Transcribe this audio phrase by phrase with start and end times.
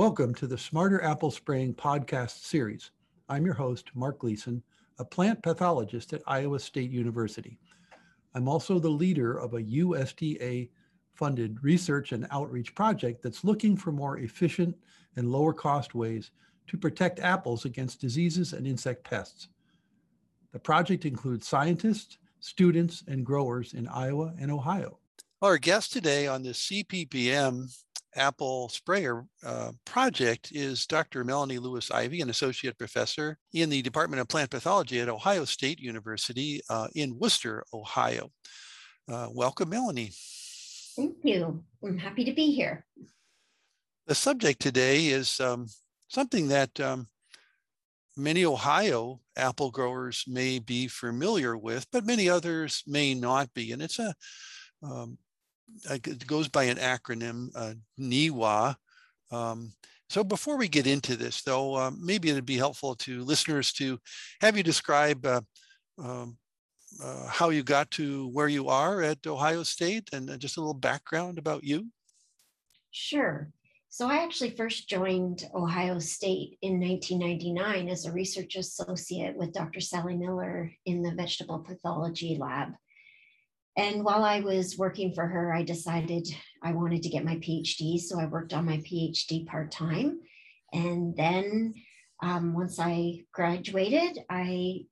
[0.00, 2.90] Welcome to the Smarter Apple Spraying podcast series.
[3.28, 4.62] I'm your host, Mark Gleason,
[4.98, 7.58] a plant pathologist at Iowa State University.
[8.34, 10.70] I'm also the leader of a USDA
[11.12, 14.74] funded research and outreach project that's looking for more efficient
[15.16, 16.30] and lower cost ways
[16.70, 19.48] to protect apples against diseases and insect pests.
[20.52, 25.00] The project includes scientists, students, and growers in Iowa and Ohio.
[25.42, 27.74] Our guest today on the CPPM
[28.14, 31.24] Apple sprayer uh, project is Dr.
[31.24, 35.80] Melanie Lewis Ivey, an associate professor in the Department of Plant Pathology at Ohio State
[35.80, 38.30] University uh, in Wooster, Ohio.
[39.10, 40.12] Uh, welcome, Melanie.
[40.94, 41.64] Thank you.
[41.84, 42.86] I'm happy to be here.
[44.06, 45.66] The subject today is um,
[46.10, 47.08] something that um,
[48.16, 53.72] many Ohio apple growers may be familiar with, but many others may not be.
[53.72, 54.14] And it's a
[54.82, 55.16] um,
[55.88, 58.76] it goes by an acronym, uh, NEWA.
[59.30, 59.72] Um,
[60.08, 63.98] so before we get into this, though, uh, maybe it'd be helpful to listeners to
[64.40, 65.40] have you describe uh,
[65.98, 66.36] um,
[67.02, 70.60] uh, how you got to where you are at Ohio State and uh, just a
[70.60, 71.86] little background about you.
[72.90, 73.52] Sure.
[73.92, 79.80] So I actually first joined Ohio State in 1999 as a research associate with Dr.
[79.80, 82.68] Sally Miller in the vegetable pathology lab.
[83.76, 86.28] And while I was working for her, I decided
[86.62, 87.98] I wanted to get my PhD.
[87.98, 90.20] So I worked on my PhD part time.
[90.72, 91.74] And then
[92.22, 94.82] um, once I graduated, I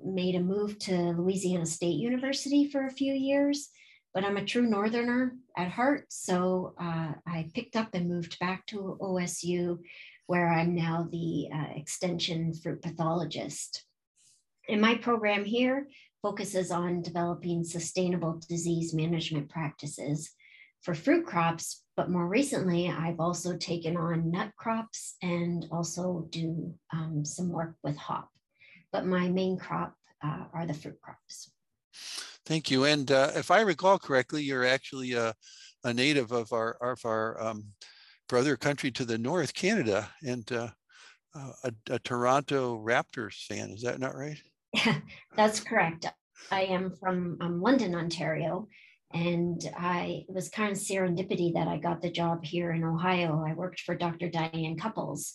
[0.00, 3.68] made a move to Louisiana State University for a few years.
[4.18, 6.06] But I'm a true Northerner at heart.
[6.08, 9.78] So uh, I picked up and moved back to OSU,
[10.26, 13.84] where I'm now the uh, extension fruit pathologist.
[14.66, 15.86] In my program here,
[16.20, 20.32] focuses on developing sustainable disease management practices
[20.82, 21.84] for fruit crops.
[21.96, 27.76] But more recently, I've also taken on nut crops and also do um, some work
[27.84, 28.30] with hop.
[28.90, 29.94] But my main crop
[30.24, 31.52] uh, are the fruit crops.
[32.48, 32.84] Thank you.
[32.84, 35.34] And uh, if I recall correctly, you're actually a,
[35.84, 37.66] a native of our, of our um,
[38.26, 40.68] brother country to the north, Canada, and uh,
[41.34, 43.68] uh a, a Toronto Raptors fan.
[43.68, 44.38] Is that not right?
[45.36, 46.06] That's correct.
[46.50, 48.66] I am from um, London, Ontario,
[49.12, 53.44] and I it was kind of serendipity that I got the job here in Ohio.
[53.46, 54.30] I worked for Dr.
[54.30, 55.34] Diane Cuppels.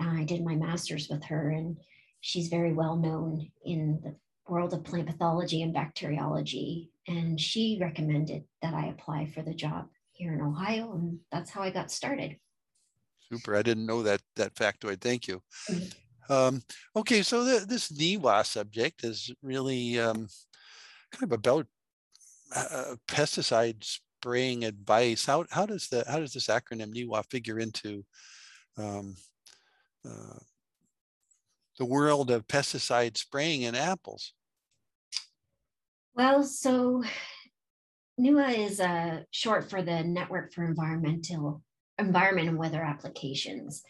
[0.00, 1.76] I did my master's with her, and
[2.22, 4.16] she's very well known in the
[4.48, 6.90] world of plant pathology and bacteriology.
[7.06, 11.62] And she recommended that I apply for the job here in Ohio, and that's how
[11.62, 12.36] I got started.
[13.32, 13.56] Super.
[13.56, 15.00] I didn't know that that factoid.
[15.00, 15.42] Thank you.
[15.70, 16.32] Mm-hmm.
[16.32, 16.62] Um,
[16.96, 20.26] okay, so the, this NEWA subject is really um,
[21.12, 21.66] kind of about
[22.54, 25.26] uh, uh, pesticide spraying advice.
[25.26, 28.04] How, how does the how does this acronym NEWA figure into
[28.78, 29.16] um,
[30.08, 30.38] uh,
[31.78, 34.32] the world of pesticide spraying in apples?
[36.14, 37.02] Well, so
[38.18, 41.62] NEWA is uh, short for the Network for Environmental
[41.98, 43.82] Environment and Weather Applications,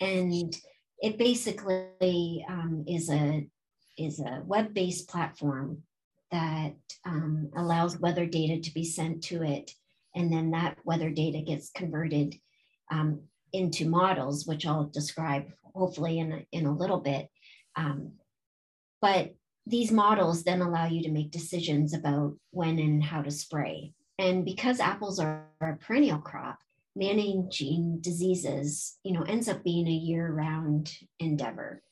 [0.00, 0.54] and
[1.00, 3.46] it basically um, is a
[3.98, 5.82] is a web-based platform
[6.30, 9.72] that um, allows weather data to be sent to it,
[10.14, 12.36] and then that weather data gets converted
[12.90, 13.22] um,
[13.52, 17.28] into models, which I'll describe hopefully in a, in a little bit.
[17.76, 18.12] Um,
[19.00, 19.34] but
[19.66, 23.92] these models then allow you to make decisions about when and how to spray.
[24.18, 26.58] And because apples are a perennial crop,
[26.96, 31.82] managing diseases, you know, ends up being a year-round endeavor.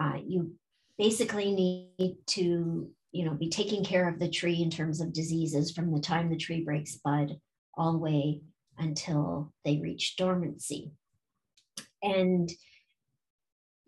[0.00, 0.52] Uh, you
[0.98, 5.70] basically need to, you know, be taking care of the tree in terms of diseases
[5.70, 7.38] from the time the tree breaks bud
[7.74, 8.40] all the way
[8.80, 10.92] until they reach dormancy.
[12.02, 12.50] And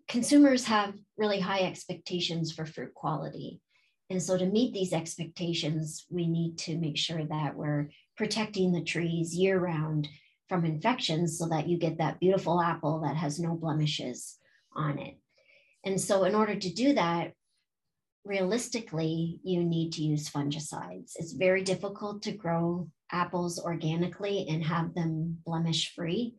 [0.08, 3.60] consumers have really high expectations for fruit quality.
[4.10, 8.84] And so to meet these expectations, we need to make sure that we're protecting the
[8.84, 10.08] trees year round
[10.48, 14.38] from infections so that you get that beautiful apple that has no blemishes
[14.76, 15.16] on it.
[15.84, 17.32] And so, in order to do that,
[18.24, 21.12] realistically, you need to use fungicides.
[21.16, 26.34] It's very difficult to grow apples organically and have them blemish free.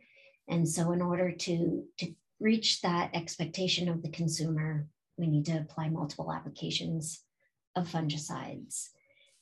[0.49, 4.87] And so, in order to, to reach that expectation of the consumer,
[5.17, 7.21] we need to apply multiple applications
[7.75, 8.89] of fungicides.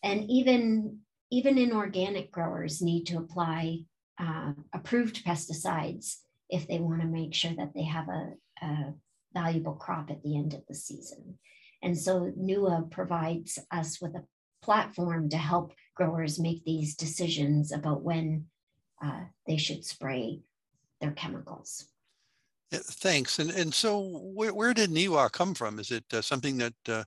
[0.04, 1.00] And even,
[1.32, 3.80] even inorganic growers need to apply
[4.20, 6.18] uh, approved pesticides
[6.50, 8.94] if they want to make sure that they have a, a
[9.34, 11.38] valuable crop at the end of the season.
[11.82, 14.26] And so NEWA provides us with a
[14.62, 18.46] platform to help growers make these decisions about when
[19.04, 20.42] uh, they should spray
[21.00, 21.86] their chemicals.
[22.72, 23.40] Yeah, thanks.
[23.40, 24.00] And and so
[24.34, 25.80] where, where did NEWA come from?
[25.80, 27.04] Is it uh, something that uh,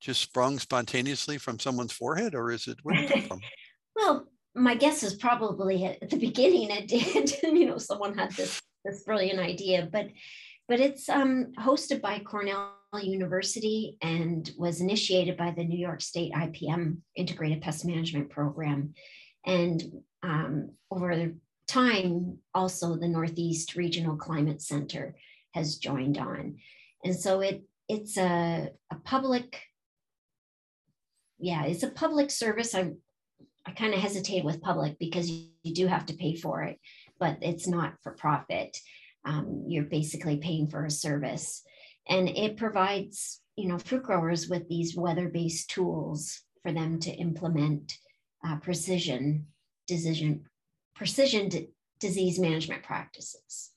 [0.00, 3.40] just sprung spontaneously from someone's forehead, or is it where did it come from?
[3.96, 7.32] well, my guess is probably at the beginning it did.
[7.42, 10.08] you know, someone had this this brilliant idea, but
[10.66, 16.32] but it's um, hosted by Cornell University and was initiated by the New York State
[16.32, 18.94] IPM Integrated Pest Management Program.
[19.46, 19.82] And
[20.22, 21.32] um, over
[21.68, 25.14] time, also the Northeast Regional Climate Center
[25.52, 26.56] has joined on.
[27.04, 29.60] And so it it's a, a public,
[31.38, 32.74] yeah, it's a public service.
[32.74, 32.92] I
[33.66, 36.78] I kind of hesitate with public because you, you do have to pay for it,
[37.18, 38.76] but it's not for profit
[39.24, 41.62] um, you're basically paying for a service.
[42.08, 47.96] And it provides, you know, fruit growers with these weather-based tools for them to implement
[48.46, 49.46] uh, precision
[49.86, 50.44] decision,
[50.94, 51.68] precision d-
[52.00, 53.70] disease management practices.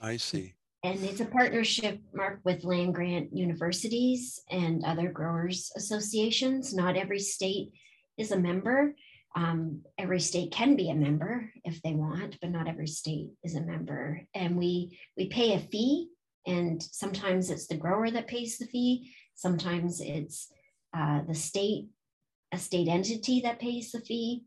[0.00, 0.54] I see.
[0.84, 6.74] And it's a partnership, Mark, with land grant universities and other growers associations.
[6.74, 7.70] Not every state
[8.18, 8.94] is a member,
[9.34, 13.54] um, every state can be a member if they want, but not every state is
[13.54, 14.22] a member.
[14.34, 16.08] And we we pay a fee,
[16.46, 19.14] and sometimes it's the grower that pays the fee.
[19.34, 20.50] Sometimes it's
[20.96, 21.88] uh, the state,
[22.52, 24.44] a state entity that pays the fee.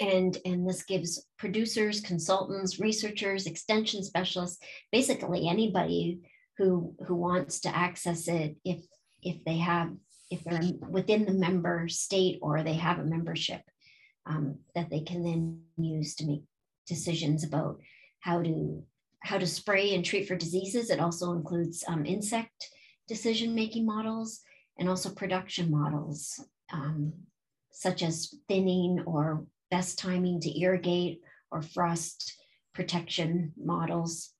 [0.00, 4.58] And, and this gives producers, consultants, researchers, extension specialists,
[4.90, 6.20] basically anybody
[6.56, 8.84] who who wants to access it if
[9.22, 9.90] if they have
[10.30, 13.60] if they're within the member state or they have a membership
[14.26, 16.42] um, that they can then use to make
[16.86, 17.78] decisions about
[18.20, 18.82] how to
[19.24, 20.90] how to spray and treat for diseases.
[20.90, 22.70] It also includes um, insect
[23.08, 24.40] decision making models
[24.78, 27.14] and also production models, um,
[27.70, 32.36] such as thinning or best timing to irrigate or frost
[32.74, 34.33] protection models.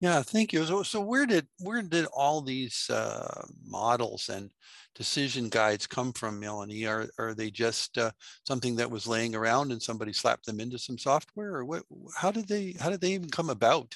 [0.00, 0.64] Yeah, thank you.
[0.64, 4.50] So, so where did where did all these uh, models and
[4.94, 6.86] decision guides come from, Melanie?
[6.86, 8.10] Are are they just uh,
[8.46, 11.82] something that was laying around and somebody slapped them into some software, or what?
[12.16, 13.94] How did they how did they even come about?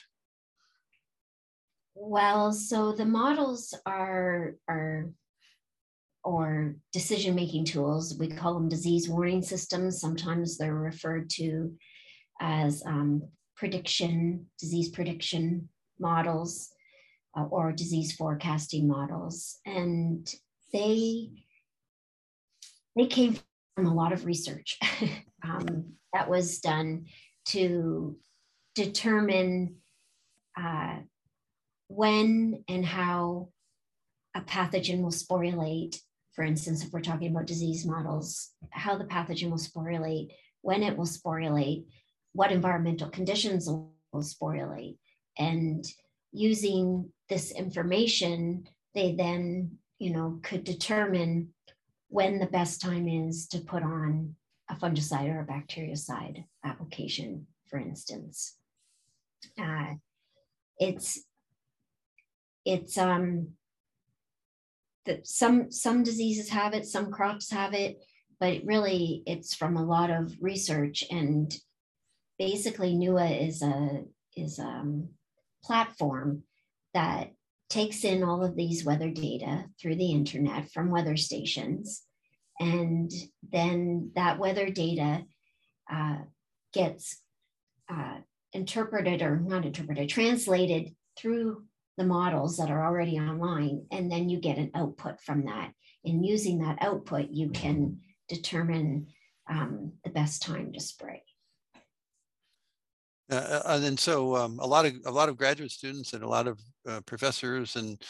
[1.95, 5.09] Well, so the models are are
[6.23, 8.19] or decision making tools.
[8.19, 10.01] We call them disease warning systems.
[10.01, 11.73] Sometimes they're referred to
[12.41, 13.23] as um,
[13.57, 15.69] prediction, disease prediction
[15.99, 16.71] models
[17.37, 19.59] uh, or disease forecasting models.
[19.67, 20.29] And
[20.73, 21.31] they,
[22.97, 23.39] they came
[23.77, 24.79] from a lot of research
[25.45, 27.07] um, that was done
[27.47, 28.17] to
[28.75, 29.77] determine
[30.59, 30.97] uh,
[31.89, 33.49] when and how
[34.35, 35.99] a pathogen will sporulate.
[36.35, 40.31] For instance, if we're talking about disease models, how the pathogen will sporulate,
[40.63, 41.85] when it will sporulate,
[42.33, 44.97] what environmental conditions will sporulate,
[45.39, 45.85] and
[46.33, 51.53] using this information, they then, you know, could determine
[52.09, 54.35] when the best time is to put on
[54.71, 58.57] a fungicide or a bactericide application, for instance.
[59.61, 59.95] Uh,
[60.79, 61.25] it's
[62.65, 63.49] it's um
[65.07, 68.03] that some some diseases have it, some crops have it,
[68.41, 71.55] but really it's from a lot of research and
[72.39, 74.05] basically NEWA is a
[74.37, 75.09] is um
[75.65, 76.43] platform
[76.93, 77.33] that
[77.71, 82.03] takes in all of these weather data through the internet from weather stations.
[82.61, 83.11] And
[83.51, 85.25] then that weather data
[85.91, 86.19] uh,
[86.73, 87.21] gets
[87.91, 88.19] uh,
[88.53, 91.65] interpreted or not interpreted, translated through
[91.97, 93.87] the models that are already online.
[93.91, 95.73] And then you get an output from that.
[96.05, 99.09] And using that output, you can determine
[99.51, 101.23] um, the best time to spray.
[103.31, 106.29] Uh, and then so um, a lot of a lot of graduate students and a
[106.29, 108.03] lot of uh, professors and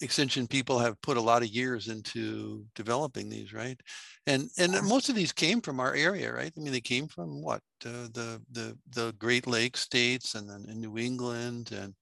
[0.00, 3.78] extension people have put a lot of years into developing these right
[4.26, 7.42] and and most of these came from our area right i mean they came from
[7.42, 11.94] what uh, the the the great lakes states and then in new england and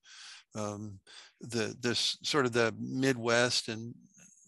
[0.55, 0.99] um,
[1.41, 3.95] the this sort of the midwest and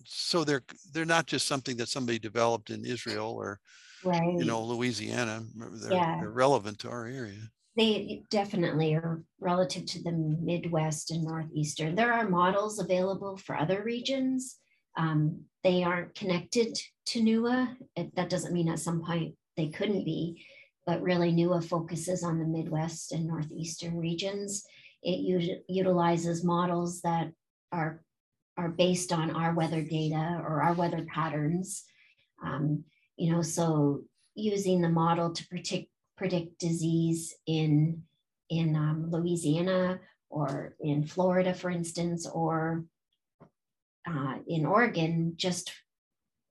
[0.04, 3.58] so they're they're not just something that somebody developed in israel or
[4.04, 4.38] right.
[4.38, 6.18] you know louisiana they're, yeah.
[6.20, 7.40] they're relevant to our area
[7.76, 11.95] they definitely are relative to the Midwest and Northeastern.
[11.95, 14.59] There are models available for other regions.
[14.97, 17.76] Um, they aren't connected to NEWA.
[17.97, 20.45] It, that doesn't mean at some point they couldn't be,
[20.87, 24.64] but really NEWA focuses on the Midwest and Northeastern regions.
[25.02, 27.33] It utilizes models that
[27.73, 28.02] are,
[28.57, 31.85] are based on our weather data or our weather patterns.
[32.43, 32.85] Um,
[33.16, 34.02] you know, so
[34.35, 38.02] using the model to predict, predict disease in,
[38.50, 42.85] in um, Louisiana or in Florida, for instance, or
[44.06, 45.73] uh, in Oregon just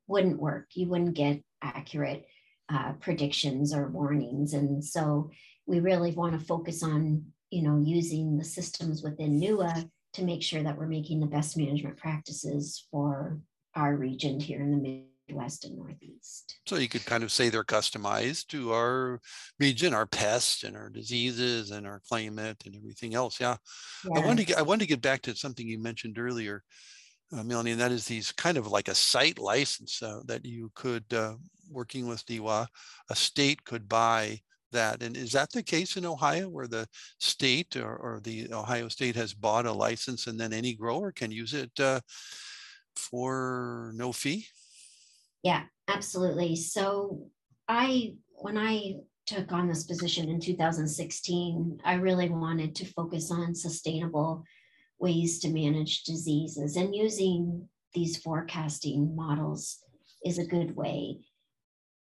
[0.08, 0.68] wouldn't work.
[0.74, 2.26] You wouldn't get accurate
[2.70, 4.54] uh, predictions or warnings.
[4.54, 5.32] And so
[5.66, 10.44] we really want to focus on, you know, using the systems within NEWA to make
[10.44, 13.40] sure that we're making the best management practices for
[13.76, 16.60] our region here in the Midwest and Northeast.
[16.66, 19.20] So you could kind of say they're customized to our
[19.60, 23.40] region, our pests and our diseases and our climate and everything else.
[23.40, 23.56] Yeah.
[24.04, 24.22] yeah.
[24.22, 26.64] I wanted to get, I wanted to get back to something you mentioned earlier
[27.34, 30.72] uh, Melanie, and that is these kind of like a site license uh, that you
[30.76, 31.36] could, uh,
[31.72, 32.68] working with NEWA,
[33.10, 34.40] a state could buy
[34.72, 35.02] that.
[35.02, 36.88] And is that the case in Ohio where the
[37.20, 41.32] state or, or the Ohio state has bought a license and then any grower can
[41.32, 42.02] use it uh,
[42.96, 44.46] for no fee?
[45.44, 46.56] Yeah, absolutely.
[46.56, 47.28] So
[47.68, 48.96] I, when I
[49.26, 54.44] took on this position in 2016, I really wanted to focus on sustainable
[55.00, 59.80] ways to manage diseases and using these forecasting models
[60.26, 61.20] is a good way.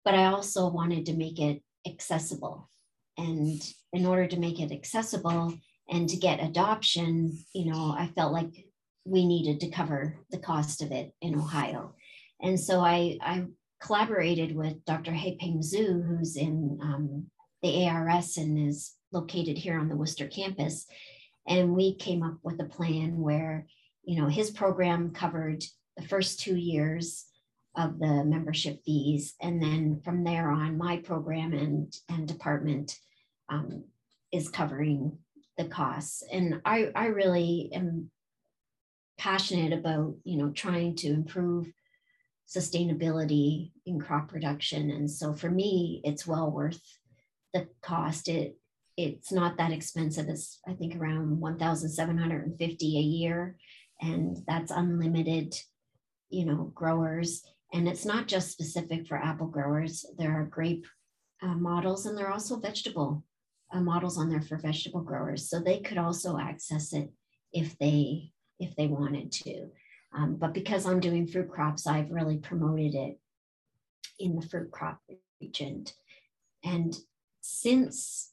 [0.05, 2.69] But I also wanted to make it accessible.
[3.17, 3.61] And
[3.93, 5.53] in order to make it accessible
[5.89, 8.65] and to get adoption, you know, I felt like
[9.05, 11.95] we needed to cover the cost of it in Ohio.
[12.41, 13.45] And so I, I
[13.81, 15.11] collaborated with Dr.
[15.11, 17.27] Heping Zhu, who's in um,
[17.61, 20.85] the ARS and is located here on the Wooster campus.
[21.47, 23.65] And we came up with a plan where,
[24.03, 25.63] you know, his program covered
[25.97, 27.25] the first two years
[27.75, 29.33] of the membership fees.
[29.41, 32.97] And then from there on, my program and, and department
[33.49, 33.85] um,
[34.31, 35.17] is covering
[35.57, 36.23] the costs.
[36.31, 38.09] And I, I really am
[39.17, 41.71] passionate about, you know, trying to improve
[42.55, 44.91] sustainability in crop production.
[44.91, 46.81] And so for me, it's well worth
[47.53, 48.27] the cost.
[48.27, 48.57] It
[48.97, 50.27] it's not that expensive.
[50.27, 53.55] It's I think around 1,750 a year,
[54.01, 55.55] and that's unlimited,
[56.29, 57.43] you know, growers.
[57.73, 60.05] And it's not just specific for apple growers.
[60.17, 60.85] There are grape
[61.41, 63.23] uh, models, and there are also vegetable
[63.71, 67.09] uh, models on there for vegetable growers, so they could also access it
[67.53, 69.69] if they if they wanted to.
[70.13, 73.19] Um, but because I'm doing fruit crops, I've really promoted it
[74.19, 74.99] in the fruit crop
[75.41, 75.85] region.
[76.63, 76.97] And
[77.41, 78.31] since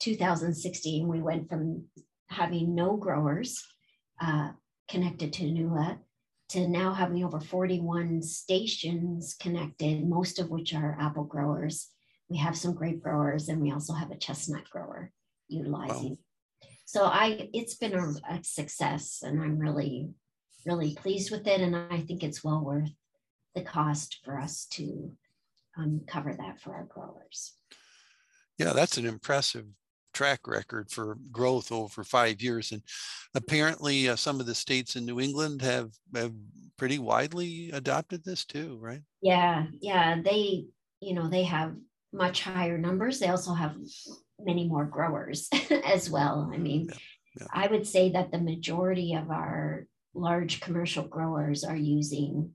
[0.00, 1.84] 2016, we went from
[2.28, 3.64] having no growers
[4.20, 4.50] uh,
[4.88, 5.98] connected to NEWA
[6.50, 11.88] to now having over 41 stations connected, most of which are apple growers.
[12.28, 15.12] We have some grape growers, and we also have a chestnut grower
[15.48, 16.10] utilizing.
[16.10, 16.68] Wow.
[16.86, 20.10] So I, it's been a, a success, and I'm really,
[20.66, 22.90] really pleased with it, and I think it's well worth
[23.54, 25.12] the cost for us to
[25.76, 27.54] um, cover that for our growers.
[28.58, 29.66] Yeah, that's an impressive
[30.12, 32.72] track record for growth over five years.
[32.72, 32.82] And
[33.34, 36.32] apparently, uh, some of the states in New England have, have
[36.76, 39.00] pretty widely adopted this too, right?
[39.22, 40.20] Yeah, yeah.
[40.22, 40.66] They,
[41.00, 41.74] you know, they have
[42.12, 43.18] much higher numbers.
[43.18, 43.76] They also have
[44.38, 45.48] many more growers
[45.84, 46.50] as well.
[46.52, 46.94] I mean, yeah,
[47.40, 47.46] yeah.
[47.52, 52.52] I would say that the majority of our large commercial growers are using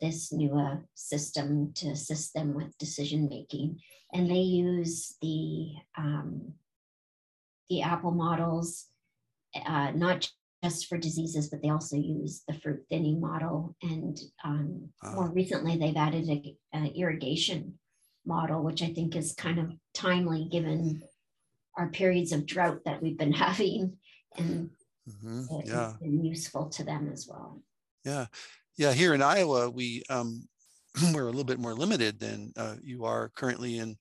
[0.00, 3.80] this new uh, system to assist them with decision making.
[4.12, 6.54] And they use the um,
[7.70, 8.86] the apple models,
[9.66, 10.30] uh, not
[10.62, 13.74] just for diseases, but they also use the fruit thinning model.
[13.82, 16.28] And um, more recently, they've added
[16.72, 17.78] an irrigation
[18.26, 21.02] model, which I think is kind of timely given
[21.76, 23.96] our periods of drought that we've been having.
[24.36, 24.70] And
[25.08, 25.44] mm-hmm.
[25.64, 25.92] yeah.
[26.00, 27.60] useful to them as well.
[28.04, 28.26] Yeah.
[28.76, 28.92] Yeah.
[28.92, 30.46] Here in Iowa, we, um,
[31.12, 33.96] we're a little bit more limited than uh, you are currently in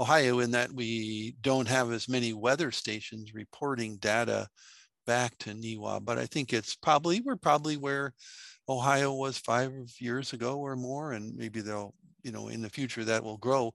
[0.00, 4.48] Ohio in that we don't have as many weather stations reporting data
[5.06, 8.14] back to NEWA, but I think it's probably, we're probably where
[8.68, 13.04] Ohio was five years ago or more, and maybe they'll, you know, in the future
[13.04, 13.72] that will grow.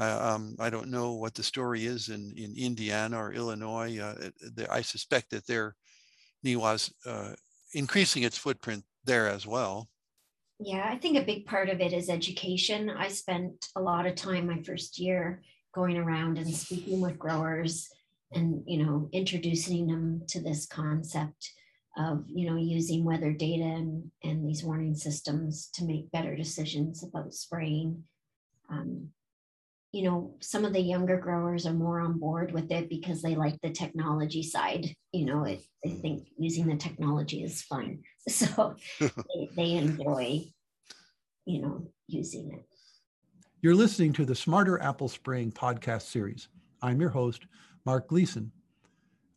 [0.00, 3.98] Uh, um, I don't know what the story is in, in Indiana or Illinois.
[3.98, 4.30] Uh,
[4.70, 5.74] I suspect that their
[6.42, 7.32] NEWA's uh,
[7.72, 9.88] increasing its footprint there as well.
[10.58, 12.88] Yeah, I think a big part of it is education.
[12.90, 15.42] I spent a lot of time my first year
[15.74, 17.88] going around and speaking with growers
[18.32, 21.52] and you know introducing them to this concept
[21.98, 27.04] of you know using weather data and, and these warning systems to make better decisions
[27.04, 28.02] about spraying
[28.70, 29.08] um,
[29.96, 33.34] you know, some of the younger growers are more on board with it because they
[33.34, 34.94] like the technology side.
[35.10, 36.02] You know, it, they mm.
[36.02, 38.00] think using the technology is fun.
[38.28, 40.46] So they, they enjoy,
[41.44, 42.64] you know, using it.
[43.62, 46.48] You're listening to the Smarter Apple Spraying podcast series.
[46.82, 47.46] I'm your host,
[47.84, 48.50] Mark Gleason.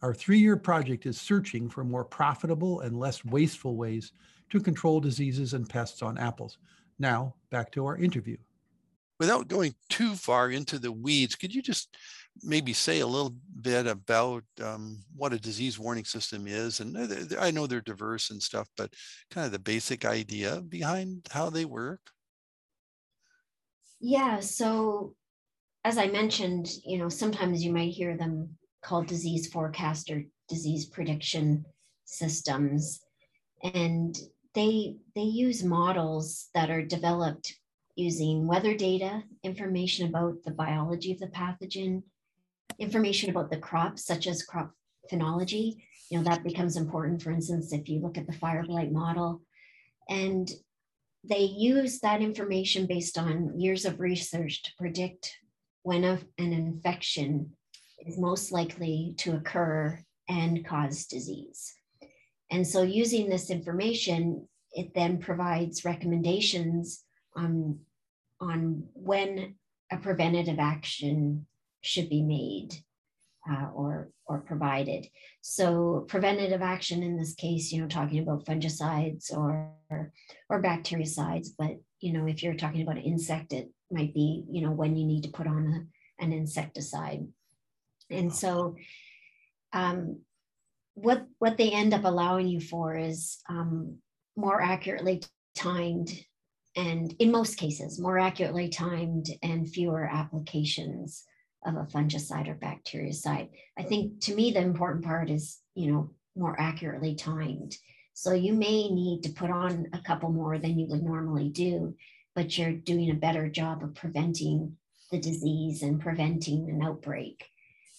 [0.02, 4.12] Our three year project is searching for more profitable and less wasteful ways
[4.50, 6.58] to control diseases and pests on apples.
[6.98, 8.38] Now, back to our interview
[9.20, 11.96] without going too far into the weeds, could you just
[12.42, 16.80] maybe say a little bit about um, what a disease warning system is?
[16.80, 18.94] And I know they're diverse and stuff, but
[19.30, 22.02] kind of the basic idea behind how they work.
[24.00, 24.40] Yeah.
[24.40, 25.16] So,
[25.84, 30.86] as I mentioned, you know, sometimes you might hear them called disease forecast or disease
[30.86, 31.66] prediction
[32.06, 33.02] systems,
[33.62, 34.18] and
[34.56, 37.54] they they use models that are developed
[38.00, 42.02] using weather data, information about the biology of the pathogen,
[42.80, 44.72] information about the crops, such as crop
[45.12, 45.76] phenology.
[46.10, 49.42] You know, that becomes important, for instance, if you look at the fire blight model.
[50.10, 50.50] And
[51.24, 55.36] they use that information based on years of research to predict
[55.84, 57.52] when a, an infection
[58.08, 61.74] is most likely to occur and cause disease.
[62.50, 67.04] And so, using this information, it then provides recommendations
[67.36, 67.80] on
[68.42, 69.56] on when
[69.92, 71.46] a preventative action
[71.82, 72.74] should be made
[73.50, 75.08] uh, or or provided.
[75.42, 79.72] So preventative action in this case, you know, talking about fungicides or
[80.50, 84.62] or bactericides, but you know, if you're talking about an insect, it might be you
[84.62, 87.28] know when you need to put on a, an insecticide.
[88.10, 88.76] And so,
[89.74, 90.22] um,
[90.94, 93.98] what what they end up allowing you for is um,
[94.36, 95.24] more accurately
[95.56, 96.12] timed
[96.80, 101.26] and in most cases, more accurately timed and fewer applications
[101.66, 103.50] of a fungicide or bactericide.
[103.78, 107.76] I think to me, the important part is, you know, more accurately timed.
[108.14, 111.96] So you may need to put on a couple more than you would normally do,
[112.34, 114.78] but you're doing a better job of preventing
[115.12, 117.46] the disease and preventing an outbreak,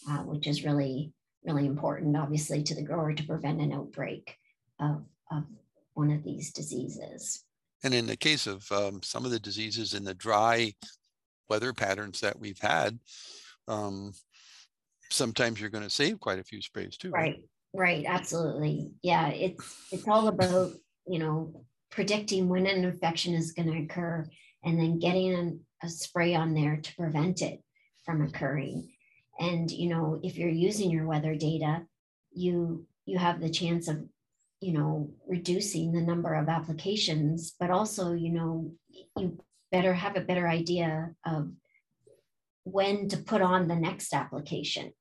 [0.08, 1.12] uh, which is really,
[1.44, 4.38] really important, obviously, to the grower to prevent an outbreak
[4.78, 5.44] of, of
[5.92, 7.44] one of these diseases.
[7.82, 10.74] And in the case of um, some of the diseases in the dry
[11.48, 12.98] weather patterns that we've had,
[13.68, 14.12] um,
[15.10, 17.10] sometimes you're going to save quite a few sprays too.
[17.10, 17.42] Right,
[17.74, 18.92] right, absolutely.
[19.02, 20.72] Yeah, it's it's all about
[21.06, 24.28] you know predicting when an infection is going to occur
[24.64, 27.62] and then getting a spray on there to prevent it
[28.04, 28.92] from occurring.
[29.38, 31.86] And you know, if you're using your weather data,
[32.32, 34.04] you you have the chance of
[34.60, 38.72] you know reducing the number of applications but also you know
[39.16, 39.38] you
[39.72, 41.50] better have a better idea of
[42.64, 44.92] when to put on the next application.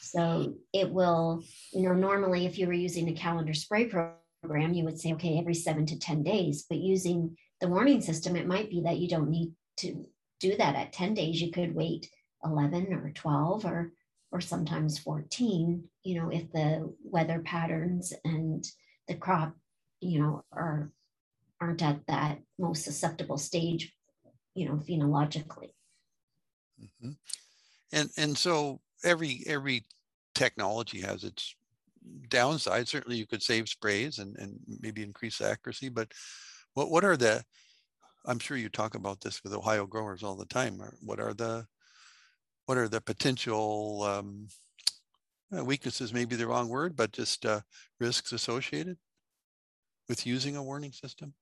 [0.00, 4.84] So it will you know normally if you were using a calendar spray program you
[4.84, 8.70] would say okay every 7 to 10 days but using the warning system it might
[8.70, 10.06] be that you don't need to
[10.40, 11.42] do that at 10 days.
[11.42, 12.08] You could wait
[12.44, 13.92] 11 or 12 or
[14.30, 18.64] or sometimes 14 you know if the weather patterns and
[19.08, 19.54] the crop,
[20.00, 20.92] you know, are
[21.60, 23.92] aren't at that most susceptible stage,
[24.54, 25.70] you know, phenologically.
[26.80, 27.10] Mm-hmm.
[27.92, 29.84] And and so every every
[30.34, 31.54] technology has its
[32.28, 32.88] downside.
[32.88, 35.88] Certainly, you could save sprays and and maybe increase accuracy.
[35.88, 36.12] But
[36.74, 37.42] what what are the
[38.26, 40.80] I'm sure you talk about this with Ohio growers all the time.
[41.00, 41.66] What are the
[42.66, 44.48] what are the potential um,
[45.56, 47.60] uh, weaknesses may be the wrong word, but just uh,
[48.00, 48.98] risks associated
[50.08, 51.34] with using a warning system?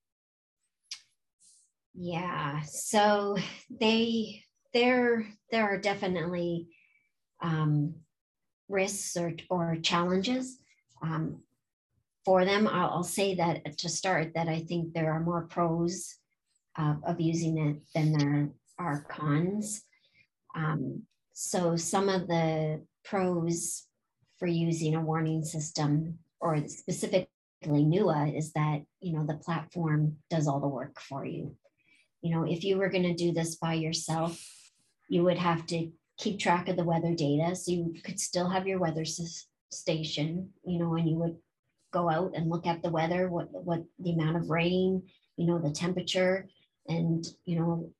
[1.95, 3.37] Yeah, so
[3.71, 4.43] they
[4.75, 6.69] there there are definitely
[7.43, 7.95] um,
[8.69, 10.59] risks or, or challenges
[11.03, 11.43] um,
[12.25, 12.67] for them.
[12.67, 16.17] I'll, I'll, say that to start that I think there are more pros
[16.79, 19.83] uh, of using it than there are cons.
[20.55, 23.86] Um, so some of the pros
[24.39, 27.29] for using a warning system or specifically
[27.65, 31.57] NEWA is that, you know, the platform does all the work for you.
[32.23, 34.43] You know, if you were going to do this by yourself,
[35.09, 37.55] you would have to keep track of the weather data.
[37.57, 41.37] So you could still have your weather s- station, you know, and you would
[41.93, 45.03] go out and look at the weather, what, what the amount of rain,
[45.37, 46.49] you know, the temperature,
[46.89, 47.91] and, you know,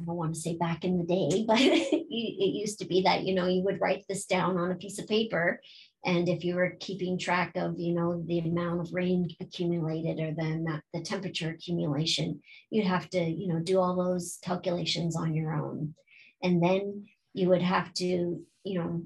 [0.00, 3.24] I don't want to say back in the day, but it used to be that,
[3.24, 5.60] you know, you would write this down on a piece of paper.
[6.04, 10.32] And if you were keeping track of, you know, the amount of rain accumulated or
[10.32, 15.52] the, the temperature accumulation, you'd have to, you know, do all those calculations on your
[15.52, 15.94] own.
[16.42, 19.02] and then you would have to, you know,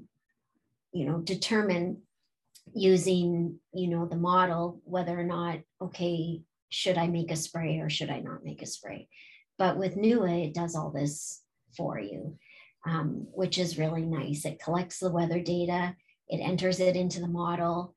[0.91, 2.01] you know, determine
[2.73, 7.89] using, you know, the model whether or not, okay, should I make a spray or
[7.89, 9.07] should I not make a spray?
[9.57, 11.41] But with NEWA, it does all this
[11.75, 12.37] for you,
[12.85, 14.45] um, which is really nice.
[14.45, 15.95] It collects the weather data,
[16.27, 17.95] it enters it into the model,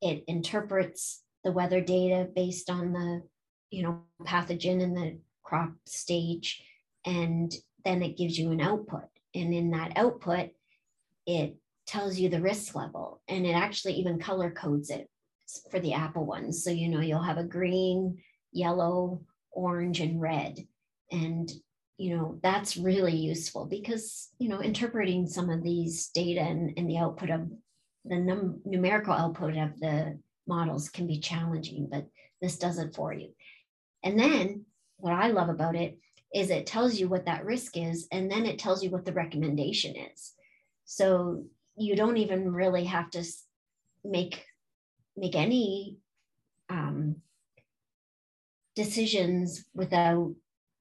[0.00, 3.22] it interprets the weather data based on the,
[3.70, 6.62] you know, pathogen in the crop stage,
[7.04, 7.54] and
[7.84, 9.08] then it gives you an output.
[9.34, 10.50] And in that output,
[11.26, 15.08] it tells you the risk level and it actually even color codes it
[15.70, 16.64] for the apple ones.
[16.64, 18.18] So, you know, you'll have a green,
[18.52, 20.66] yellow, orange, and red.
[21.14, 21.50] And,
[21.96, 26.90] you know, that's really useful because, you know, interpreting some of these data and, and
[26.90, 27.48] the output of
[28.04, 32.06] the num- numerical output of the models can be challenging, but
[32.42, 33.30] this does it for you.
[34.02, 34.64] And then
[34.96, 35.98] what I love about it
[36.34, 39.12] is it tells you what that risk is, and then it tells you what the
[39.12, 40.32] recommendation is.
[40.84, 41.44] So
[41.76, 43.24] you don't even really have to
[44.04, 44.44] make
[45.16, 45.96] make any
[46.68, 47.16] um,
[48.74, 50.34] decisions without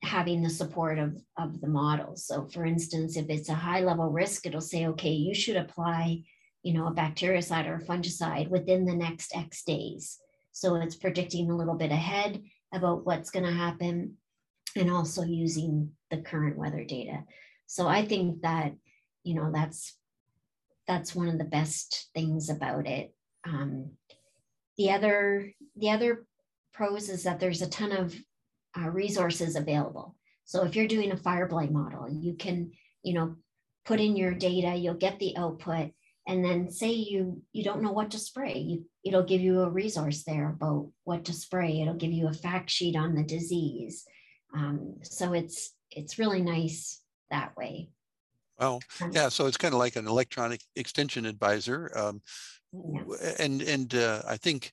[0.03, 2.15] having the support of, of the model.
[2.15, 6.23] So for instance, if it's a high level risk, it'll say, okay, you should apply,
[6.61, 10.19] you know, a bactericide or a fungicide within the next X days.
[10.51, 12.41] So it's predicting a little bit ahead
[12.73, 14.17] about what's going to happen
[14.75, 17.23] and also using the current weather data.
[17.67, 18.73] So I think that,
[19.23, 19.95] you know, that's
[20.87, 23.13] that's one of the best things about it.
[23.47, 23.91] Um,
[24.77, 26.25] the other the other
[26.73, 28.15] pros is that there's a ton of
[28.77, 30.15] uh, resources available.
[30.45, 32.71] So if you're doing a fire blight model, you can
[33.03, 33.35] you know
[33.85, 35.91] put in your data, you'll get the output,
[36.27, 39.69] and then say you you don't know what to spray, you, it'll give you a
[39.69, 41.81] resource there about what to spray.
[41.81, 44.05] It'll give you a fact sheet on the disease.
[44.55, 47.89] Um, so it's it's really nice that way.
[48.59, 48.81] Well,
[49.11, 49.29] yeah.
[49.29, 52.21] So it's kind of like an electronic extension advisor, um,
[52.71, 53.33] yeah.
[53.39, 54.71] and and uh, I think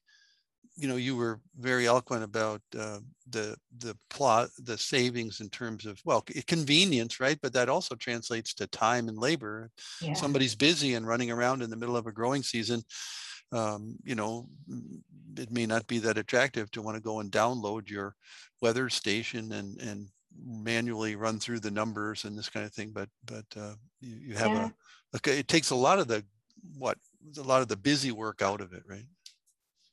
[0.76, 2.98] you know you were very eloquent about uh,
[3.30, 8.54] the the plot the savings in terms of well convenience right but that also translates
[8.54, 10.14] to time and labor yeah.
[10.14, 12.82] somebody's busy and running around in the middle of a growing season
[13.52, 14.48] um, you know
[15.36, 18.14] it may not be that attractive to want to go and download your
[18.62, 20.06] weather station and and
[20.46, 24.34] manually run through the numbers and this kind of thing but but uh, you, you
[24.34, 24.68] have yeah.
[25.12, 26.24] a okay it takes a lot of the
[26.78, 26.96] what
[27.38, 29.04] a lot of the busy work out of it right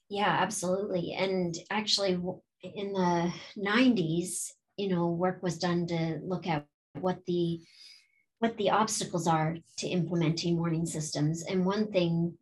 [0.09, 2.17] yeah absolutely and actually
[2.63, 6.65] in the 90s you know work was done to look at
[6.99, 7.61] what the
[8.39, 12.37] what the obstacles are to implementing warning systems and one thing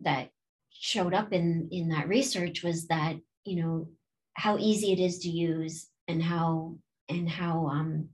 [0.00, 0.30] that
[0.70, 3.88] showed up in in that research was that you know
[4.34, 6.76] how easy it is to use and how
[7.08, 8.08] and how um,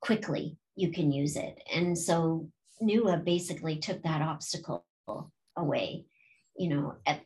[0.00, 1.62] quickly you can use it.
[1.72, 2.48] And so
[2.80, 4.84] NEWA basically took that obstacle
[5.56, 6.06] away.
[6.58, 7.20] You know, at,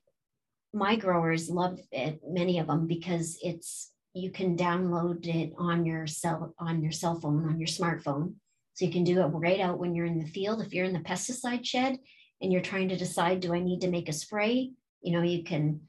[0.73, 6.07] my growers love it, many of them, because it's you can download it on your
[6.07, 8.35] cell on your cell phone, on your smartphone.
[8.75, 10.63] So you can do it right out when you're in the field.
[10.63, 11.99] If you're in the pesticide shed
[12.41, 14.73] and you're trying to decide, do I need to make a spray?
[15.03, 15.83] You know, you can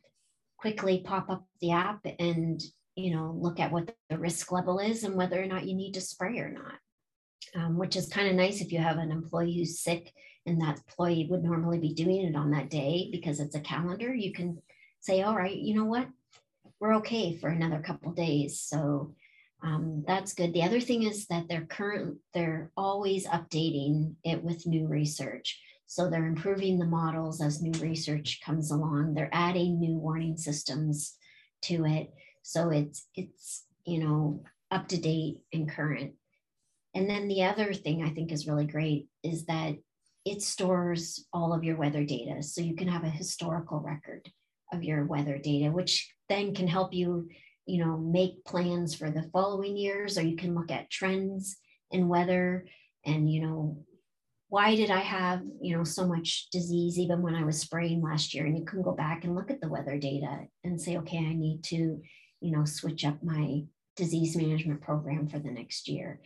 [0.58, 2.62] quickly pop up the app and
[2.96, 5.94] you know, look at what the risk level is and whether or not you need
[5.94, 6.74] to spray or not.
[7.56, 10.14] Um, which is kind of nice if you have an employee who's sick
[10.46, 14.14] and that employee would normally be doing it on that day because it's a calendar.
[14.14, 14.62] You can
[15.02, 16.08] say, all right, you know what,
[16.80, 18.60] we're okay for another couple days.
[18.60, 19.14] So
[19.64, 20.54] um, that's good.
[20.54, 25.60] The other thing is that they're current, they're always updating it with new research.
[25.86, 29.14] So they're improving the models as new research comes along.
[29.14, 31.16] They're adding new warning systems
[31.64, 32.12] to it.
[32.44, 36.14] So it's it's you know up to date and current.
[36.96, 39.76] And then the other thing I think is really great is that
[40.26, 42.42] it stores all of your weather data.
[42.42, 44.32] So you can have a historical record
[44.72, 47.30] of your weather data, which then can help you,
[47.66, 51.58] you know, make plans for the following years, or you can look at trends
[51.92, 52.66] in weather
[53.06, 53.84] and, you know,
[54.50, 58.34] why did I have, you know, so much disease even when I was spraying last
[58.34, 58.46] year?
[58.46, 61.34] And you can go back and look at the weather data and say, okay, I
[61.34, 62.02] need to
[62.42, 63.64] you know, switch up my
[63.96, 66.20] disease management program for the next year,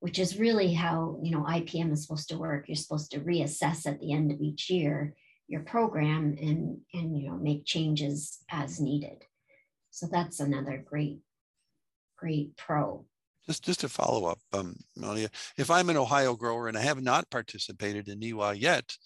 [0.00, 2.64] which is really how, you know, IPM is supposed to work.
[2.68, 5.14] You're supposed to reassess at the end of each year
[5.50, 9.24] your program and, and you know, make changes as needed.
[9.90, 11.18] So that's another great,
[12.16, 13.04] great pro.
[13.46, 17.02] Just, just a follow up, um, Melia, if I'm an Ohio grower and I have
[17.02, 18.96] not participated in NEWA yet,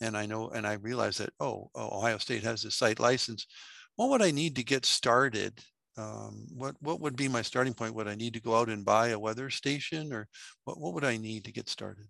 [0.00, 3.46] and I know, and I realize that, oh, Ohio State has a site license,
[3.94, 5.62] what would I need to get started
[5.98, 7.94] um, what what would be my starting point?
[7.94, 10.28] Would I need to go out and buy a weather station, or
[10.64, 12.06] what what would I need to get started?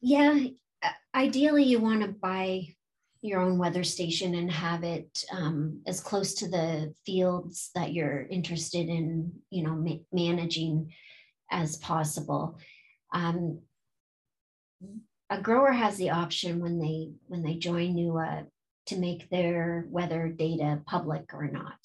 [0.00, 0.44] Yeah,
[1.14, 2.68] ideally, you want to buy
[3.20, 8.22] your own weather station and have it um, as close to the fields that you're
[8.22, 10.92] interested in, you know, ma- managing
[11.50, 12.58] as possible.
[13.12, 13.60] Um,
[15.30, 18.46] a grower has the option when they when they join NEWA
[18.86, 21.78] to make their weather data public or not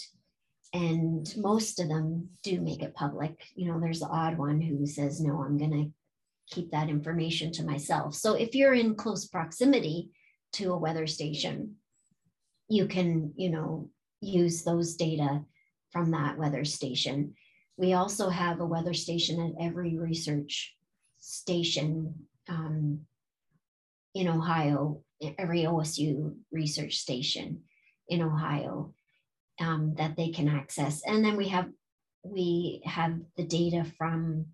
[0.73, 4.85] and most of them do make it public you know there's the odd one who
[4.85, 5.91] says no i'm going to
[6.49, 8.15] keep that information to myself.
[8.15, 10.11] So if you're in close proximity
[10.53, 11.75] to a weather station
[12.69, 13.89] you can you know
[14.21, 15.43] use those data
[15.91, 17.35] from that weather station.
[17.77, 20.75] We also have a weather station at every research
[21.19, 22.15] station
[22.49, 23.01] um,
[24.13, 25.01] in ohio
[25.37, 27.61] every osu research station
[28.07, 28.93] in ohio
[29.59, 31.01] um, that they can access.
[31.05, 31.69] And then we have
[32.23, 34.47] we have the data from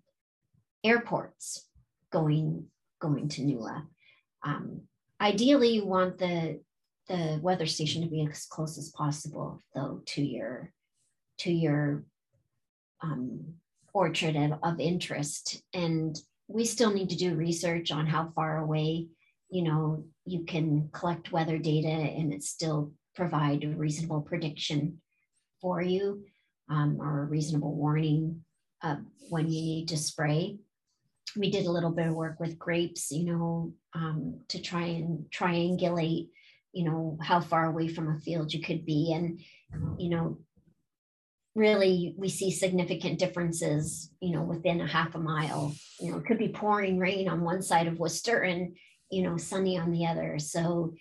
[0.84, 1.66] airports
[2.14, 2.66] going
[3.00, 3.86] going to NEWA.
[4.44, 4.82] Um,
[5.20, 6.60] ideally, you want the
[7.08, 10.72] the weather station to be as close as possible, though, to your
[11.38, 12.04] to your
[13.02, 13.54] um,
[13.92, 15.62] orchard of, of interest.
[15.74, 19.08] And we still need to do research on how far away,
[19.50, 25.00] you know, you can collect weather data and it still provide a reasonable prediction
[25.60, 26.24] for you
[26.70, 28.44] um, or a reasonable warning
[28.82, 28.96] uh,
[29.30, 30.56] when you need to spray.
[31.36, 35.26] We did a little bit of work with grapes, you know, um, to try and
[35.30, 36.28] triangulate,
[36.72, 39.12] you know, how far away from a field you could be.
[39.12, 39.40] And,
[39.98, 40.38] you know,
[41.54, 45.74] really we see significant differences, you know, within a half a mile.
[46.00, 48.76] You know, it could be pouring rain on one side of Wooster and,
[49.10, 50.38] you know, sunny on the other.
[50.38, 50.94] So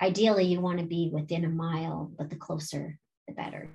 [0.00, 3.68] ideally you want to be within a mile, but the closer, the better.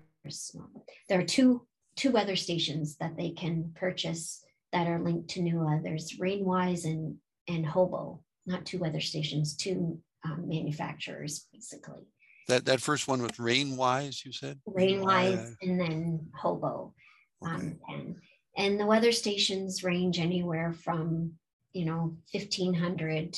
[1.10, 4.44] There are two, two weather stations that they can purchase
[4.74, 5.82] that are linked to NEWA.
[5.84, 7.16] There's Rainwise and,
[7.48, 12.02] and Hobo, not two weather stations, two um, manufacturers basically.
[12.50, 14.60] That that first one with Rainwise, you said?
[14.68, 16.94] Rainwise uh, and then Hobo.
[17.42, 18.16] Um, and,
[18.58, 21.34] and the weather stations range anywhere from,
[21.74, 23.38] you know, 1500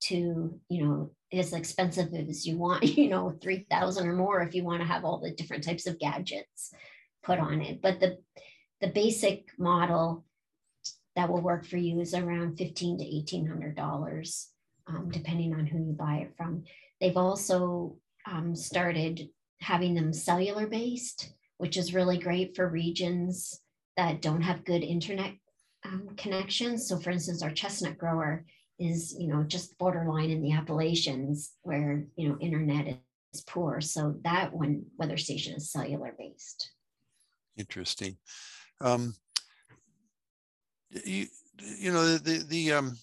[0.00, 4.64] to, you know, as expensive as you want, you know, 3000 or more if you
[4.64, 6.72] want to have all the different types of gadgets
[7.22, 7.80] put on it.
[7.80, 8.18] But the
[8.80, 10.24] the basic model
[11.16, 14.50] that will work for you is around 15 to 1800 dollars
[14.88, 16.64] um, depending on who you buy it from.
[17.00, 19.28] They've also um, started
[19.60, 23.60] having them cellular based, which is really great for regions
[23.96, 25.34] that don't have good internet
[25.84, 26.88] um, connections.
[26.88, 28.44] So, for instance, our chestnut grower
[28.78, 32.98] is you know just borderline in the Appalachians where you know internet
[33.32, 33.80] is poor.
[33.80, 36.70] So that one weather station is cellular based.
[37.56, 38.16] Interesting.
[38.80, 39.14] Um,
[41.04, 41.26] you,
[41.78, 42.96] you know the the, the um,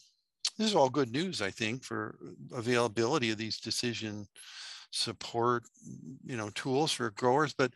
[0.58, 2.18] this is all good news I think for
[2.54, 4.28] availability of these decision
[4.92, 5.64] support
[6.26, 7.74] you know tools for growers but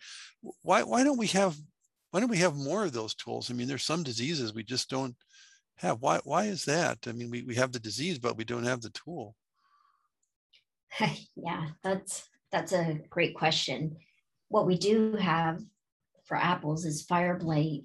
[0.61, 1.57] why why don't we have
[2.11, 4.89] why don't we have more of those tools i mean there's some diseases we just
[4.89, 5.13] don't
[5.79, 6.01] have.
[6.01, 6.99] Why, why is that?
[7.07, 9.35] I mean, we, we have the disease, but we don't have the tool.
[11.35, 13.97] yeah, that's that's a great question.
[14.49, 15.61] What we do have
[16.25, 17.83] for apples is fire blight,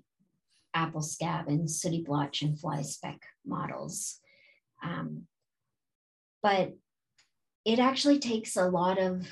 [0.74, 4.20] apple scab, and sooty blotch and fly speck models.
[4.82, 5.22] Um,
[6.42, 6.74] but
[7.64, 9.26] it actually takes a lot of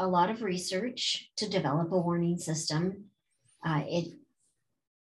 [0.00, 3.04] a lot of research to develop a warning system.
[3.64, 4.08] Uh, it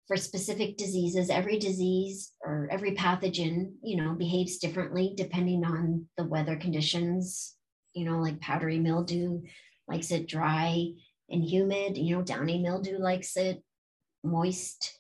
[0.10, 6.24] for specific diseases every disease or every pathogen you know behaves differently depending on the
[6.24, 7.56] weather conditions
[7.94, 9.40] you know like powdery mildew
[9.88, 10.88] likes it dry
[11.30, 13.64] and humid you know downy mildew likes it
[14.24, 14.99] moist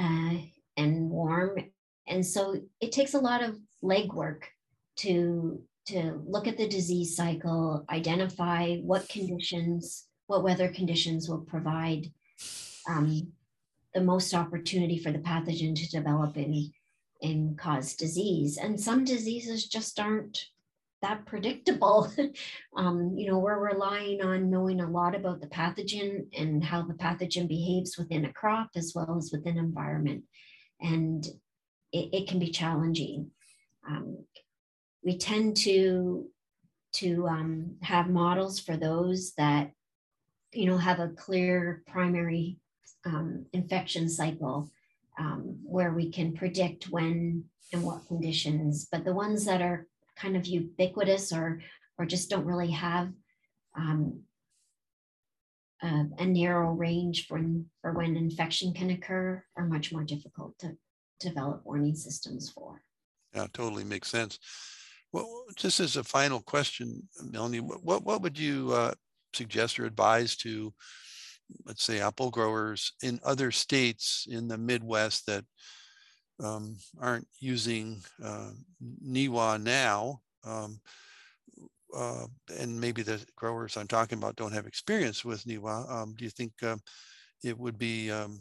[0.00, 0.34] uh,
[0.76, 1.58] and warm
[2.06, 4.42] and so it takes a lot of legwork
[4.96, 12.10] to to look at the disease cycle identify what conditions what weather conditions will provide
[12.88, 13.32] um,
[13.94, 16.70] the most opportunity for the pathogen to develop and,
[17.22, 18.58] and cause disease.
[18.58, 20.38] And some diseases just aren't
[21.02, 22.12] that predictable.
[22.76, 26.94] um, you know, we're relying on knowing a lot about the pathogen and how the
[26.94, 30.24] pathogen behaves within a crop as well as within environment.
[30.80, 31.24] And
[31.92, 33.30] it, it can be challenging.
[33.88, 34.24] Um,
[35.02, 36.28] we tend to
[36.90, 39.70] to um, have models for those that
[40.52, 42.58] you know have a clear primary
[43.04, 44.70] um, infection cycle
[45.18, 48.86] um, where we can predict when and what conditions.
[48.90, 49.86] But the ones that are
[50.20, 51.60] kind of ubiquitous or
[51.98, 53.10] or just don't really have
[53.76, 54.20] um,
[55.82, 57.40] uh, a narrow range for,
[57.82, 60.76] for when infection can occur are much more difficult to
[61.20, 62.82] develop warning systems for.
[63.34, 64.38] Yeah, totally makes sense.
[65.12, 68.92] Well, just as a final question, Melanie, what, what would you uh,
[69.32, 70.72] suggest or advise to,
[71.64, 75.44] let's say, apple growers in other states in the Midwest that
[76.40, 80.20] um, aren't using uh, NEWA now?
[80.44, 80.80] Um,
[81.96, 82.26] uh,
[82.58, 85.90] and maybe the growers I'm talking about don't have experience with NEWA.
[85.90, 86.76] Um, do you think uh,
[87.42, 88.40] it would be um,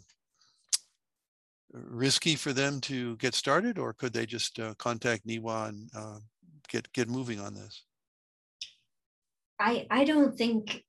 [1.71, 6.19] risky for them to get started, or could they just uh, contact NEWA and uh,
[6.67, 7.83] get get moving on this?
[9.59, 10.83] I I don't think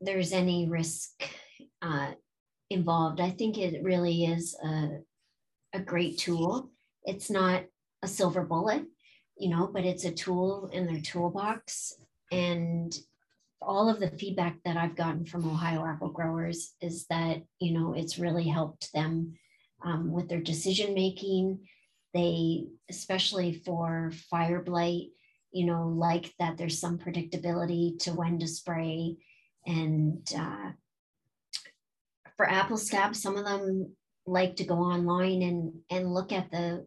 [0.00, 1.10] there's any risk
[1.80, 2.12] uh,
[2.70, 3.20] involved.
[3.20, 4.98] I think it really is a
[5.72, 6.70] a great tool.
[7.04, 7.64] It's not
[8.02, 8.84] a silver bullet,
[9.38, 11.94] you know, but it's a tool in their toolbox.
[12.30, 12.96] And
[13.60, 17.94] all of the feedback that I've gotten from Ohio apple growers is that, you know,
[17.94, 19.34] it's really helped them
[19.84, 21.60] um, with their decision making.
[22.14, 25.08] They, especially for fire blight,
[25.52, 29.16] you know, like that there's some predictability to when to spray.
[29.66, 30.72] And uh,
[32.36, 33.94] for apple scab, some of them
[34.26, 36.86] like to go online and and look at the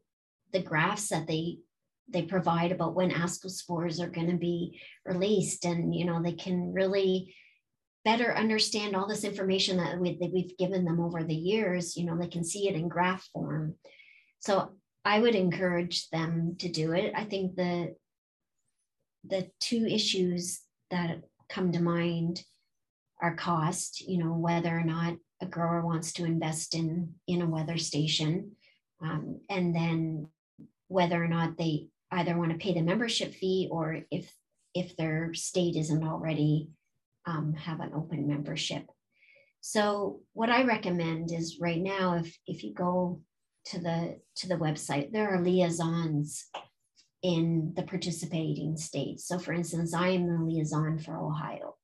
[0.54, 1.60] the graphs that they
[2.08, 5.66] they provide about when ascospores are going to be released.
[5.66, 7.36] And you know they can really
[8.04, 11.98] better understand all this information that, we, that we've given them over the years.
[11.98, 13.76] You know they can see it in graph form.
[14.40, 14.72] So
[15.04, 17.14] i would encourage them to do it.
[17.16, 17.96] I think the
[19.28, 22.44] the two issues that come to mind
[23.22, 27.50] are cost you know whether or not a grower wants to invest in in a
[27.50, 28.52] weather station
[29.02, 30.28] um, and then
[30.88, 34.32] whether or not they either want to pay the membership fee or if
[34.74, 36.70] if their state isn't already
[37.26, 38.86] um, have an open membership.
[39.62, 43.22] So what i recommend is right now if if you go
[43.66, 46.46] to the to the website there are liaisons
[47.24, 49.28] in the participating states.
[49.28, 51.76] So for instance i am the liaison for ohio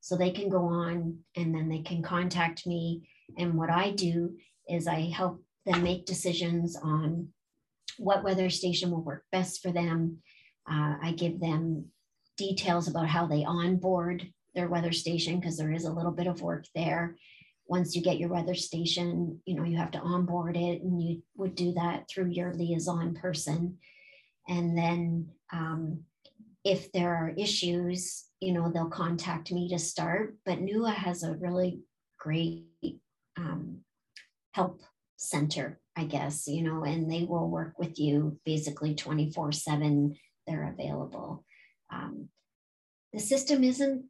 [0.00, 3.08] so they can go on and then they can contact me.
[3.38, 4.36] And what I do
[4.68, 7.28] is I help them make decisions on
[7.98, 10.18] what weather station will work best for them.
[10.70, 11.86] Uh, I give them
[12.36, 16.40] details about how they onboard their weather station because there is a little bit of
[16.40, 17.16] work there.
[17.66, 21.22] Once you get your weather station, you know, you have to onboard it and you
[21.36, 23.78] would do that through your liaison person.
[24.48, 26.00] And then um,
[26.64, 30.36] if there are issues, you know, they'll contact me to start.
[30.44, 31.80] But NEWA has a really
[32.18, 32.66] great
[33.36, 33.78] um,
[34.52, 34.82] help
[35.16, 40.16] center, I guess, you know, and they will work with you basically 24 7.
[40.46, 41.44] They're available.
[41.92, 42.28] Um,
[43.12, 44.04] the system isn't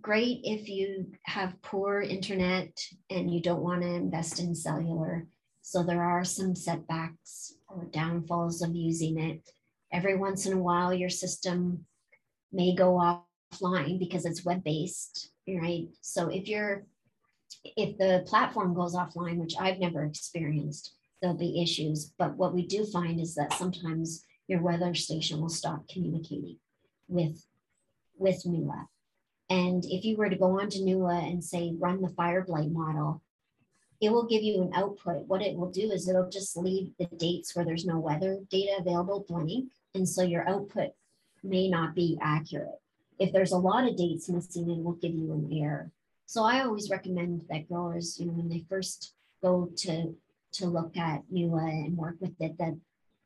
[0.00, 2.76] great if you have poor internet
[3.10, 5.26] and you don't want to invest in cellular.
[5.62, 9.48] So there are some setbacks or downfalls of using it.
[9.92, 11.86] Every once in a while, your system
[12.52, 12.98] may go
[13.54, 15.88] offline because it's web based, right?
[16.00, 16.84] So if you're
[17.64, 22.12] if the platform goes offline, which I've never experienced, there'll be issues.
[22.18, 26.58] But what we do find is that sometimes your weather station will stop communicating
[27.08, 27.44] with
[28.16, 28.86] with NEWA.
[29.50, 32.70] And if you were to go on to NEWA and say run the fire blight
[32.70, 33.22] model,
[34.00, 35.26] it will give you an output.
[35.26, 38.76] What it will do is it'll just leave the dates where there's no weather data
[38.78, 39.70] available blank.
[39.94, 40.90] And so your output
[41.42, 42.80] may not be accurate.
[43.18, 45.90] If there's a lot of dates missing, it will give you an error.
[46.26, 50.14] So I always recommend that growers, you know, when they first go to
[50.52, 52.78] to look at NEWA and work with it, that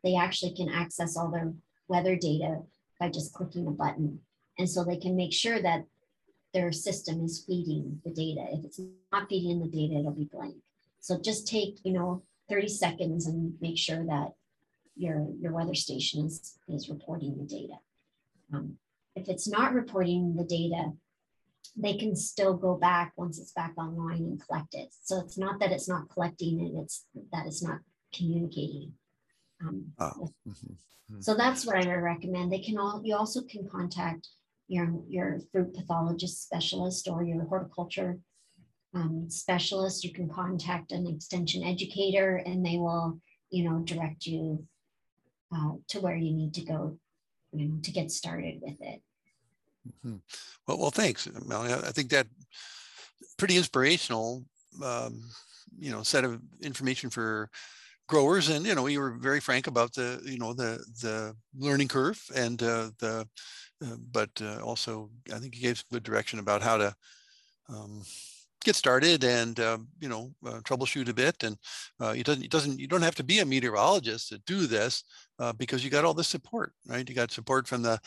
[0.02, 1.52] they actually can access all their
[1.86, 2.62] weather data
[2.98, 4.20] by just clicking a button.
[4.58, 5.84] And so they can make sure that
[6.54, 8.46] their system is feeding the data.
[8.52, 8.80] If it's
[9.12, 10.56] not feeding the data, it'll be blank.
[11.00, 14.32] So just take, you know, 30 seconds and make sure that
[14.96, 17.74] your, your weather station is, is reporting the data.
[18.52, 18.78] Um,
[19.18, 20.92] if it's not reporting the data,
[21.76, 24.88] they can still go back once it's back online and collect it.
[25.02, 27.78] So it's not that it's not collecting it, it's that it's not
[28.14, 28.92] communicating.
[29.60, 30.30] Um, oh.
[30.48, 31.20] mm-hmm.
[31.20, 32.52] So that's what I would recommend.
[32.52, 34.28] They can all, you also can contact
[34.68, 38.18] your, your fruit pathologist specialist or your horticulture
[38.94, 40.04] um, specialist.
[40.04, 43.20] You can contact an extension educator and they will,
[43.50, 44.66] you know, direct you
[45.54, 46.98] uh, to where you need to go
[47.52, 49.02] you know, to get started with it.
[49.86, 50.16] Mm-hmm.
[50.66, 51.72] Well, well, thanks, Melanie.
[51.72, 52.26] I think that
[53.36, 54.44] pretty inspirational,
[54.84, 55.22] um,
[55.78, 57.48] you know, set of information for
[58.08, 61.88] growers, and you know, you were very frank about the, you know, the the learning
[61.88, 63.26] curve and uh, the,
[63.84, 66.94] uh, but uh, also I think you gave some good direction about how to
[67.68, 68.02] um,
[68.64, 71.56] get started and um, you know uh, troubleshoot a bit and
[72.00, 75.04] uh, it doesn't it doesn't you don't have to be a meteorologist to do this
[75.38, 77.98] uh, because you got all the support right you got support from the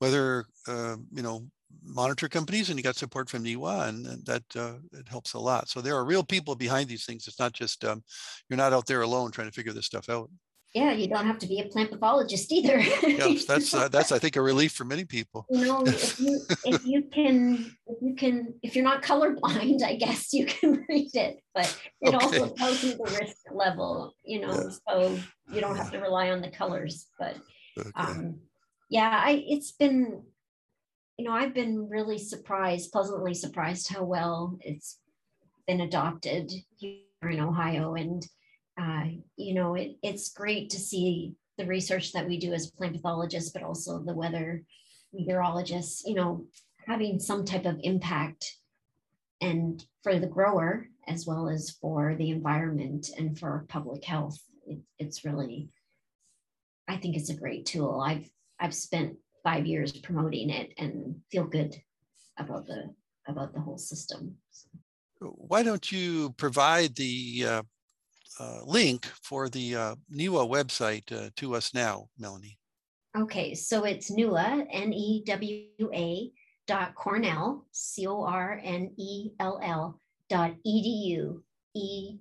[0.00, 1.46] weather uh, you know
[1.82, 5.38] monitor companies and you got support from NEWA and, and that uh, it helps a
[5.38, 8.02] lot so there are real people behind these things it's not just um,
[8.48, 10.30] you're not out there alone trying to figure this stuff out
[10.74, 12.80] yeah, you don't have to be a plant pathologist either.
[12.80, 15.46] yes, that's uh, that's I think a relief for many people.
[15.48, 19.94] You know, if you if you can if you can if you're not colorblind, I
[19.94, 22.24] guess you can read it, but it okay.
[22.24, 24.16] also tells you the risk level.
[24.24, 24.70] You know, yeah.
[24.88, 25.18] so
[25.52, 27.06] you don't have to rely on the colors.
[27.20, 27.36] But
[27.78, 27.90] okay.
[27.94, 28.40] um,
[28.88, 30.22] yeah, I it's been
[31.16, 34.98] you know I've been really surprised, pleasantly surprised how well it's
[35.66, 38.26] been adopted here in Ohio and
[38.80, 39.04] uh,
[39.36, 43.50] you know, it, it's great to see the research that we do as plant pathologists,
[43.50, 44.62] but also the weather
[45.12, 46.44] meteorologists, you know,
[46.86, 48.56] having some type of impact
[49.40, 54.38] and for the grower as well as for the environment and for public health.
[54.66, 55.68] It, it's really,
[56.88, 58.00] I think it's a great tool.
[58.00, 58.28] I've
[58.60, 61.74] I've spent five years promoting it and feel good
[62.38, 62.94] about the
[63.26, 64.36] about the whole system.
[65.20, 67.62] Why don't you provide the uh,
[68.38, 72.58] uh, link for the uh, NEWA website uh, to us now, Melanie.
[73.16, 76.32] Okay, so it's NEWA, N-E-W-A
[76.66, 79.20] dot Cornell, C-O-R-N-E-L-L
[80.28, 81.40] dot edu.
[81.76, 82.18] E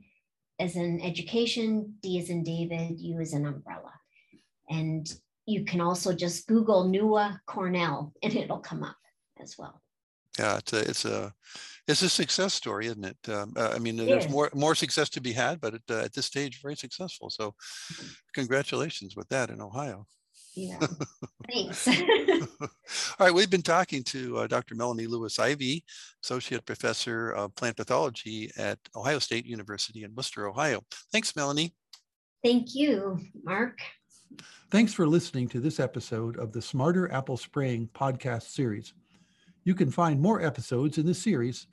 [0.59, 3.93] as in education, D as in David, U as an umbrella.
[4.69, 5.11] And
[5.45, 8.97] you can also just Google NEWA Cornell and it'll come up
[9.41, 9.81] as well.
[10.39, 11.33] Yeah, it's a, it's a
[11.87, 13.17] it's a success story, isn't it?
[13.29, 16.13] Um, uh, I mean, there's more more success to be had, but at, uh, at
[16.13, 17.29] this stage, very successful.
[17.29, 17.53] So,
[18.33, 20.07] congratulations with that in Ohio.
[20.55, 20.79] Yeah,
[21.51, 21.87] thanks.
[21.87, 22.67] All
[23.19, 24.75] right, we've been talking to uh, Dr.
[24.75, 25.83] Melanie Lewis Ivey,
[26.23, 30.81] Associate Professor of Plant Pathology at Ohio State University in Wooster, Ohio.
[31.11, 31.75] Thanks, Melanie.
[32.43, 33.79] Thank you, Mark.
[34.71, 38.93] Thanks for listening to this episode of the Smarter Apple Spraying podcast series.
[39.63, 41.67] You can find more episodes in the series